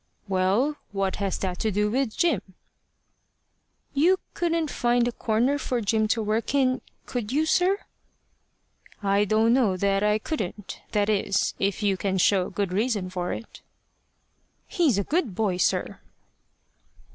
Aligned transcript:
"Well, 0.27 0.77
what 0.91 1.17
has 1.17 1.37
that 1.37 1.59
to 1.59 1.69
do 1.69 1.91
with 1.91 2.17
Jim?" 2.17 2.41
"You 3.93 4.17
couldn't 4.33 4.71
find 4.71 5.07
a 5.07 5.11
corner 5.11 5.59
for 5.59 5.79
Jim 5.79 6.07
to 6.07 6.23
work 6.23 6.55
in 6.55 6.81
could 7.05 7.31
you, 7.31 7.45
sir?" 7.45 7.77
"I 9.03 9.25
don't 9.25 9.53
know 9.53 9.77
that 9.77 10.01
I 10.01 10.17
couldn't. 10.17 10.81
That 10.93 11.07
is, 11.07 11.53
if 11.59 11.83
you 11.83 11.97
can 11.97 12.17
show 12.17 12.49
good 12.49 12.73
reason 12.73 13.11
for 13.11 13.31
it." 13.31 13.61
"He's 14.67 14.97
a 14.97 15.03
good 15.03 15.35
boy, 15.35 15.57
sir." 15.57 15.99